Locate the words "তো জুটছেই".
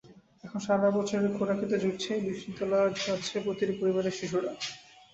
1.71-2.19